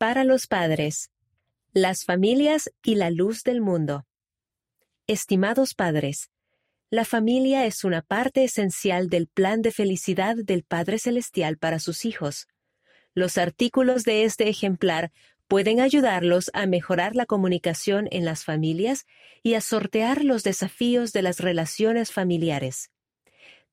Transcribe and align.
Para 0.00 0.24
los 0.24 0.46
padres, 0.46 1.10
las 1.74 2.06
familias 2.06 2.72
y 2.82 2.94
la 2.94 3.10
luz 3.10 3.42
del 3.42 3.60
mundo. 3.60 4.06
Estimados 5.06 5.74
padres, 5.74 6.30
la 6.88 7.04
familia 7.04 7.66
es 7.66 7.84
una 7.84 8.00
parte 8.00 8.42
esencial 8.42 9.10
del 9.10 9.26
plan 9.26 9.60
de 9.60 9.72
felicidad 9.72 10.36
del 10.36 10.62
Padre 10.62 10.98
Celestial 10.98 11.58
para 11.58 11.78
sus 11.80 12.06
hijos. 12.06 12.48
Los 13.12 13.36
artículos 13.36 14.04
de 14.04 14.24
este 14.24 14.48
ejemplar 14.48 15.12
pueden 15.48 15.80
ayudarlos 15.80 16.50
a 16.54 16.64
mejorar 16.64 17.14
la 17.14 17.26
comunicación 17.26 18.08
en 18.10 18.24
las 18.24 18.42
familias 18.42 19.04
y 19.42 19.52
a 19.52 19.60
sortear 19.60 20.24
los 20.24 20.44
desafíos 20.44 21.12
de 21.12 21.20
las 21.20 21.40
relaciones 21.40 22.10
familiares. 22.10 22.90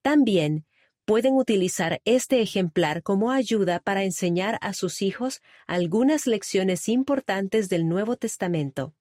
También 0.02 0.67
pueden 1.08 1.36
utilizar 1.36 2.02
este 2.04 2.42
ejemplar 2.42 3.02
como 3.02 3.32
ayuda 3.32 3.80
para 3.80 4.04
enseñar 4.04 4.58
a 4.60 4.74
sus 4.74 5.02
hijos 5.02 5.42
algunas 5.66 6.28
lecciones 6.28 6.90
importantes 6.90 7.70
del 7.70 7.88
Nuevo 7.88 8.18
Testamento. 8.18 8.94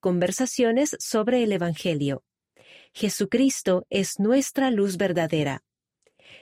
Conversaciones 0.00 0.96
sobre 0.98 1.42
el 1.42 1.52
Evangelio. 1.52 2.24
Jesucristo 2.94 3.84
es 3.90 4.18
nuestra 4.18 4.70
luz 4.70 4.96
verdadera 4.96 5.62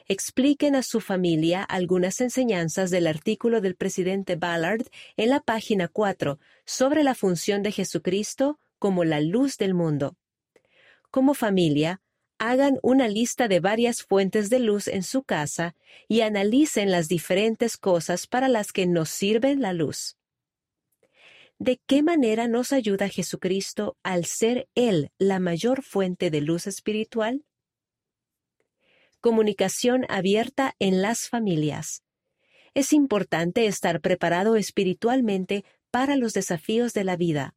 expliquen 0.08 0.76
a 0.76 0.82
su 0.82 1.00
familia 1.00 1.62
algunas 1.62 2.20
enseñanzas 2.20 2.90
del 2.90 3.06
artículo 3.06 3.60
del 3.60 3.74
presidente 3.74 4.36
Ballard 4.36 4.86
en 5.16 5.30
la 5.30 5.40
página 5.40 5.88
4 5.88 6.38
sobre 6.64 7.02
la 7.02 7.14
función 7.14 7.62
de 7.62 7.72
Jesucristo 7.72 8.60
como 8.78 9.04
la 9.04 9.20
luz 9.20 9.56
del 9.56 9.74
mundo. 9.74 10.16
Como 11.10 11.34
familia, 11.34 12.00
hagan 12.38 12.78
una 12.82 13.08
lista 13.08 13.48
de 13.48 13.60
varias 13.60 14.02
fuentes 14.02 14.50
de 14.50 14.58
luz 14.58 14.88
en 14.88 15.02
su 15.02 15.22
casa 15.22 15.74
y 16.08 16.20
analicen 16.20 16.90
las 16.90 17.08
diferentes 17.08 17.76
cosas 17.76 18.26
para 18.26 18.48
las 18.48 18.72
que 18.72 18.86
nos 18.86 19.08
sirven 19.08 19.60
la 19.60 19.72
luz. 19.72 20.16
¿De 21.58 21.80
qué 21.86 22.02
manera 22.02 22.48
nos 22.48 22.72
ayuda 22.72 23.08
Jesucristo 23.08 23.96
al 24.02 24.26
ser 24.26 24.68
Él 24.74 25.10
la 25.18 25.38
mayor 25.38 25.82
fuente 25.82 26.30
de 26.30 26.40
luz 26.42 26.66
espiritual? 26.66 27.44
comunicación 29.26 30.06
abierta 30.08 30.76
en 30.78 31.02
las 31.02 31.28
familias. 31.28 32.04
Es 32.74 32.92
importante 32.92 33.66
estar 33.66 34.00
preparado 34.00 34.54
espiritualmente 34.54 35.64
para 35.90 36.14
los 36.14 36.32
desafíos 36.32 36.92
de 36.92 37.02
la 37.02 37.16
vida. 37.16 37.56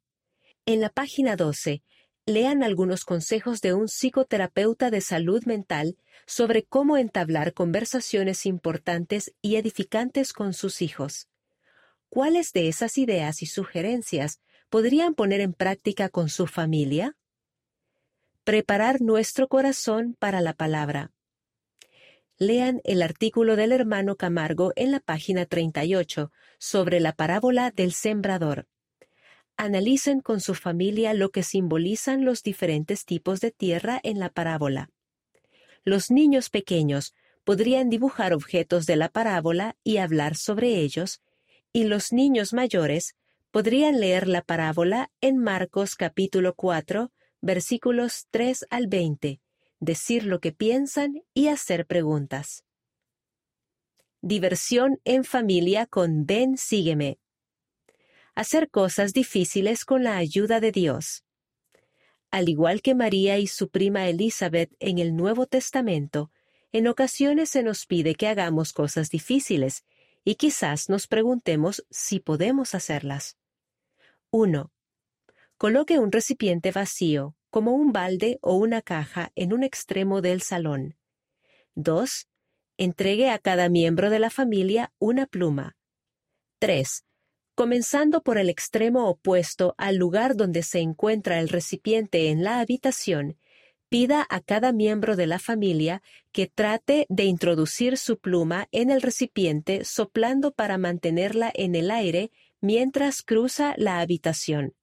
En 0.66 0.81
la 0.81 0.89
página 0.89 1.35
12, 1.35 1.83
lean 2.30 2.63
algunos 2.63 3.03
consejos 3.03 3.61
de 3.61 3.73
un 3.73 3.88
psicoterapeuta 3.88 4.89
de 4.91 5.02
salud 5.02 5.44
mental 5.45 5.97
sobre 6.25 6.63
cómo 6.63 6.97
entablar 6.97 7.53
conversaciones 7.53 8.45
importantes 8.45 9.33
y 9.41 9.55
edificantes 9.58 10.31
con 10.31 10.53
sus 10.53 10.81
hijos. 10.81 11.27
¿Cuáles 12.09 12.53
de 12.53 12.67
esas 12.67 12.97
ideas 12.97 13.41
y 13.41 13.45
sugerencias 13.45 14.39
podrían 14.69 15.16
poner 15.16 15.41
en 15.41 15.53
práctica 15.53 16.09
con 16.09 16.30
su 16.30 16.47
familia? 16.47 17.17
Preparar 18.44 19.02
nuestro 19.02 19.47
corazón 19.47 20.16
para 20.19 20.41
la 20.41 20.53
palabra 20.53 21.11
lean 22.39 22.80
el 22.85 23.02
artículo 23.02 23.57
del 23.57 23.73
hermano 23.73 24.16
Camargo 24.16 24.72
en 24.77 24.91
la 24.91 25.02
página 25.02 25.45
38 25.45 26.31
sobre 26.57 27.02
la 27.02 27.11
parábola 27.11 27.69
del 27.72 27.91
sembrador. 27.91 28.66
Analicen 29.61 30.21
con 30.21 30.39
su 30.39 30.55
familia 30.55 31.13
lo 31.13 31.31
que 31.31 31.43
simbolizan 31.43 32.23
los 32.23 32.43
diferentes 32.43 33.03
tipos 33.03 33.41
de 33.41 33.52
tierra 33.52 33.99
en 34.03 34.17
la 34.17 34.29
parábola. 34.29 34.89
Los 35.83 36.11
niños 36.11 36.49
pequeños 36.49 37.13
podrían 37.43 37.89
dibujar 37.89 38.33
objetos 38.33 38.85
de 38.85 38.95
la 38.95 39.09
parábola 39.09 39.75
y 39.83 39.97
hablar 39.97 40.38
sobre 40.38 40.77
ellos, 40.77 41.19
y 41.73 41.83
los 41.83 42.13
niños 42.13 42.53
mayores 42.53 43.17
podrían 43.51 43.99
leer 43.99 44.29
la 44.29 44.43
parábola 44.43 45.11
en 45.19 45.38
Marcos 45.38 45.95
capítulo 45.95 46.53
4, 46.53 47.11
versículos 47.41 48.27
3 48.31 48.66
al 48.69 48.88
20, 48.88 49.41
decir 49.81 50.23
lo 50.23 50.39
que 50.39 50.53
piensan 50.53 51.23
y 51.34 51.50
hacer 51.50 51.85
preguntas. 51.85 52.63
Diversión 54.22 55.01
en 55.03 55.25
familia 55.25 55.85
con 55.85 56.25
Ven 56.25 56.55
Sígueme. 56.55 57.19
Hacer 58.39 58.69
cosas 58.69 59.11
difíciles 59.11 59.83
con 59.83 60.05
la 60.05 60.16
ayuda 60.16 60.61
de 60.61 60.72
Dios. 60.72 61.25
Al 62.31 62.47
igual 62.47 62.81
que 62.81 62.95
María 62.95 63.38
y 63.38 63.47
su 63.47 63.67
prima 63.67 64.07
Elizabeth 64.07 64.73
en 64.79 64.97
el 64.97 65.13
Nuevo 65.13 65.45
Testamento, 65.45 66.31
en 66.72 66.88
ocasiones 66.88 67.49
se 67.49 67.63
nos 67.63 67.85
pide 67.85 68.16
que 68.16 68.29
hagamos 68.29 68.72
cosas 68.72 69.09
difíciles 69.09 69.83
y 70.23 70.35
quizás 70.35 70.88
nos 70.88 71.07
preguntemos 71.07 71.85
si 71.89 72.22
podemos 72.22 72.75
hacerlas. 72.75 73.38
1. 74.31 74.72
Coloque 75.57 75.99
un 75.99 76.09
recipiente 76.09 76.72
vacío, 76.72 77.35
como 77.49 77.73
un 77.73 77.91
balde 77.91 78.39
o 78.41 78.55
una 78.55 78.81
caja 78.81 79.33
en 79.35 79.51
un 79.51 79.63
extremo 79.63 80.22
del 80.22 80.41
salón. 80.44 80.95
2. 81.75 82.29
Entregue 82.78 83.31
a 83.31 83.39
cada 83.39 83.67
miembro 83.67 84.09
de 84.09 84.19
la 84.19 84.29
familia 84.29 84.94
una 84.97 85.25
pluma. 85.25 85.75
3. 86.59 87.03
Comenzando 87.59 88.22
por 88.22 88.38
el 88.38 88.50
extremo 88.50 89.09
opuesto 89.09 89.75
al 89.78 89.97
lugar 89.97 90.38
donde 90.38 90.64
se 90.64 90.80
encuentra 90.80 91.42
el 91.42 91.50
recipiente 91.50 92.30
en 92.30 92.42
la 92.42 92.62
habitación, 92.62 93.36
pida 93.90 94.25
a 94.30 94.40
cada 94.40 94.72
miembro 94.72 95.18
de 95.18 95.28
la 95.28 95.40
familia 95.40 96.02
que 96.31 96.47
trate 96.47 97.06
de 97.09 97.25
introducir 97.25 97.97
su 97.97 98.18
pluma 98.18 98.70
en 98.72 98.92
el 98.92 99.02
recipiente 99.02 99.84
soplando 99.84 100.53
para 100.53 100.78
mantenerla 100.78 101.52
en 101.53 101.75
el 101.75 101.92
aire 101.92 102.31
mientras 102.62 103.24
cruza 103.24 103.74
la 103.76 104.00
habitación. 104.00 104.74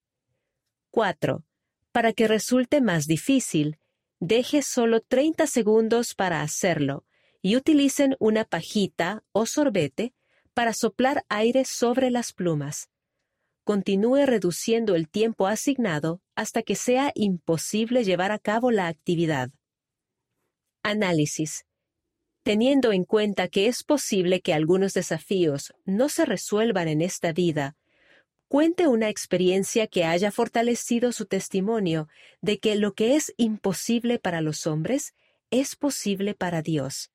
4. 0.91 1.47
Para 1.93 2.13
que 2.13 2.29
resulte 2.29 2.83
más 2.83 3.07
difícil, 3.07 3.79
deje 4.21 4.61
solo 4.61 5.01
30 5.01 5.47
segundos 5.47 6.15
para 6.15 6.43
hacerlo 6.43 7.07
y 7.41 7.57
utilicen 7.57 8.17
una 8.19 8.45
pajita 8.45 9.25
o 9.33 9.47
sorbete 9.47 10.13
para 10.57 10.73
soplar 10.73 11.23
aire 11.29 11.67
sobre 11.67 12.11
las 12.11 12.33
plumas. 12.33 12.89
Continúe 13.63 14.25
reduciendo 14.25 14.95
el 14.95 15.07
tiempo 15.07 15.49
asignado 15.49 16.23
hasta 16.35 16.63
que 16.63 16.77
sea 16.77 17.13
imposible 17.15 18.05
llevar 18.05 18.33
a 18.33 18.39
cabo 18.39 18.71
la 18.71 18.87
actividad. 18.87 19.51
Análisis. 20.83 21.67
Teniendo 22.43 22.93
en 22.93 23.05
cuenta 23.05 23.49
que 23.49 23.67
es 23.67 23.85
posible 23.85 24.41
que 24.41 24.55
algunos 24.55 24.95
desafíos 24.95 25.75
no 25.85 26.09
se 26.09 26.25
resuelvan 26.25 26.89
en 26.89 27.03
esta 27.03 27.35
vida, 27.35 27.77
cuente 28.49 28.87
una 28.87 29.11
experiencia 29.11 29.87
que 29.87 30.07
haya 30.07 30.31
fortalecido 30.33 31.13
su 31.13 31.27
testimonio 31.27 32.09
de 32.41 32.61
que 32.61 32.77
lo 32.77 32.95
que 32.95 33.15
es 33.15 33.35
imposible 33.37 34.19
para 34.19 34.41
los 34.41 34.67
hombres 34.67 35.13
es 35.51 35.77
posible 35.77 36.33
para 36.33 36.63
Dios. 36.63 37.11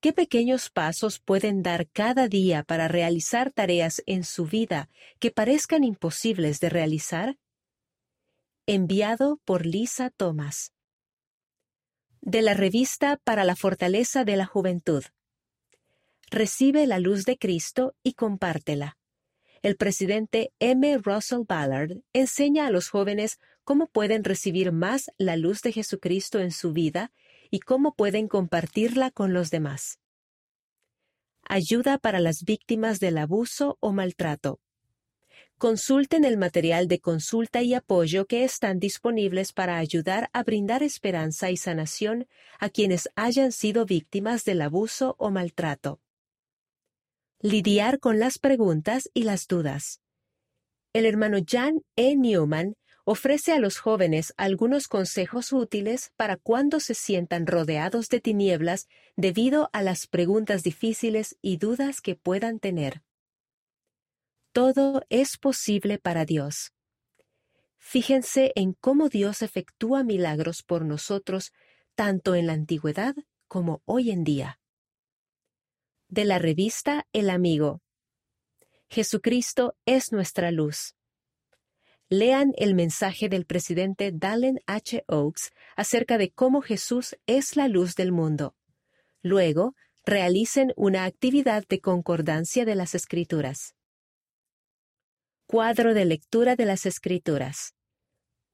¿Qué 0.00 0.12
pequeños 0.12 0.70
pasos 0.70 1.18
pueden 1.18 1.62
dar 1.62 1.88
cada 1.88 2.28
día 2.28 2.62
para 2.62 2.86
realizar 2.86 3.50
tareas 3.50 4.02
en 4.06 4.24
su 4.24 4.46
vida 4.46 4.88
que 5.18 5.30
parezcan 5.30 5.84
imposibles 5.84 6.60
de 6.60 6.68
realizar? 6.68 7.38
Enviado 8.66 9.40
por 9.44 9.64
Lisa 9.64 10.10
Thomas. 10.10 10.72
De 12.20 12.42
la 12.42 12.54
revista 12.54 13.18
para 13.24 13.44
la 13.44 13.56
fortaleza 13.56 14.24
de 14.24 14.36
la 14.36 14.46
juventud. 14.46 15.04
Recibe 16.30 16.86
la 16.86 16.98
luz 16.98 17.24
de 17.24 17.38
Cristo 17.38 17.94
y 18.02 18.14
compártela 18.14 18.98
el 19.66 19.76
presidente 19.76 20.52
M. 20.60 20.98
Russell 20.98 21.42
Ballard 21.44 21.98
enseña 22.12 22.68
a 22.68 22.70
los 22.70 22.88
jóvenes 22.88 23.40
cómo 23.64 23.88
pueden 23.88 24.22
recibir 24.22 24.70
más 24.70 25.10
la 25.18 25.36
luz 25.36 25.60
de 25.62 25.72
Jesucristo 25.72 26.38
en 26.38 26.52
su 26.52 26.72
vida 26.72 27.10
y 27.50 27.60
cómo 27.60 27.94
pueden 27.94 28.28
compartirla 28.28 29.10
con 29.10 29.32
los 29.32 29.50
demás. 29.50 29.98
Ayuda 31.42 31.98
para 31.98 32.20
las 32.20 32.42
víctimas 32.42 32.98
del 32.98 33.18
abuso 33.18 33.78
o 33.80 33.92
maltrato. 33.92 34.60
Consulten 35.58 36.24
el 36.24 36.36
material 36.36 36.86
de 36.86 37.00
consulta 37.00 37.62
y 37.62 37.72
apoyo 37.72 38.26
que 38.26 38.44
están 38.44 38.78
disponibles 38.78 39.52
para 39.52 39.78
ayudar 39.78 40.28
a 40.34 40.42
brindar 40.42 40.82
esperanza 40.82 41.50
y 41.50 41.56
sanación 41.56 42.26
a 42.58 42.68
quienes 42.68 43.08
hayan 43.14 43.52
sido 43.52 43.86
víctimas 43.86 44.44
del 44.44 44.60
abuso 44.60 45.14
o 45.18 45.30
maltrato. 45.30 46.00
Lidiar 47.40 48.00
con 48.00 48.18
las 48.18 48.38
preguntas 48.38 49.08
y 49.14 49.22
las 49.22 49.46
dudas. 49.46 50.00
El 50.92 51.06
hermano 51.06 51.38
Jan 51.46 51.82
E. 51.96 52.16
Newman 52.16 52.74
ofrece 53.08 53.52
a 53.52 53.60
los 53.60 53.78
jóvenes 53.78 54.34
algunos 54.36 54.88
consejos 54.88 55.52
útiles 55.52 56.12
para 56.16 56.36
cuando 56.36 56.80
se 56.80 56.94
sientan 56.94 57.46
rodeados 57.46 58.08
de 58.08 58.20
tinieblas 58.20 58.88
debido 59.14 59.70
a 59.72 59.82
las 59.82 60.08
preguntas 60.08 60.64
difíciles 60.64 61.38
y 61.40 61.56
dudas 61.56 62.00
que 62.00 62.16
puedan 62.16 62.58
tener. 62.58 63.02
Todo 64.50 65.02
es 65.08 65.38
posible 65.38 66.00
para 66.00 66.24
Dios. 66.24 66.72
Fíjense 67.78 68.50
en 68.56 68.72
cómo 68.72 69.08
Dios 69.08 69.40
efectúa 69.40 70.02
milagros 70.02 70.64
por 70.64 70.84
nosotros 70.84 71.52
tanto 71.94 72.34
en 72.34 72.48
la 72.48 72.54
antigüedad 72.54 73.14
como 73.46 73.82
hoy 73.84 74.10
en 74.10 74.24
día 74.24 74.58
de 76.08 76.24
la 76.24 76.40
revista 76.40 77.06
El 77.12 77.30
Amigo. 77.30 77.82
Jesucristo 78.88 79.76
es 79.86 80.10
nuestra 80.10 80.50
luz. 80.50 80.96
Lean 82.08 82.52
el 82.56 82.76
mensaje 82.76 83.28
del 83.28 83.46
presidente 83.46 84.12
Dallin 84.14 84.60
H. 84.66 85.04
Oaks 85.08 85.50
acerca 85.74 86.18
de 86.18 86.30
cómo 86.30 86.62
Jesús 86.62 87.16
es 87.26 87.56
la 87.56 87.66
luz 87.66 87.96
del 87.96 88.12
mundo. 88.12 88.54
Luego, 89.22 89.74
realicen 90.04 90.72
una 90.76 91.04
actividad 91.04 91.64
de 91.68 91.80
concordancia 91.80 92.64
de 92.64 92.76
las 92.76 92.94
Escrituras. 92.94 93.74
Cuadro 95.48 95.94
de 95.94 96.04
lectura 96.04 96.54
de 96.54 96.64
las 96.64 96.86
Escrituras. 96.86 97.74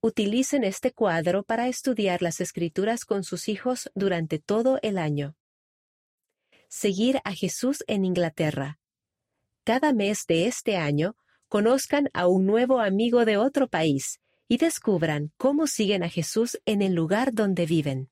Utilicen 0.01 0.65
este 0.65 0.93
cuadro 0.93 1.43
para 1.43 1.69
estudiar 1.69 2.23
las 2.23 2.41
Escrituras 2.41 3.05
con 3.05 3.23
sus 3.23 3.51
hijos 3.51 3.91
durante 3.95 4.39
todo 4.39 4.79
el 4.81 4.97
año. 4.97 5.37
Seguir 6.69 7.21
a 7.25 7.35
Jesús 7.35 7.85
en 7.87 8.07
Inglaterra. 8.07 8.79
Cada 9.63 9.93
mes 9.93 10.25
de 10.27 10.47
este 10.47 10.79
año, 10.79 11.17
conozcan 11.53 12.09
a 12.15 12.29
un 12.29 12.47
nuevo 12.47 12.81
amigo 12.81 13.27
de 13.27 13.37
otro 13.37 13.69
país 13.69 14.21
y 14.49 14.57
descubran 14.57 15.33
cómo 15.37 15.67
siguen 15.67 16.03
a 16.03 16.09
Jesús 16.09 16.59
en 16.65 16.81
el 16.81 16.95
lugar 16.95 17.35
donde 17.35 17.67
viven. 17.67 18.09